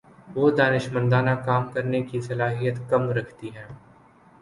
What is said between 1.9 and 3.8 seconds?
کی صلاحیت کم رکھتی ہیں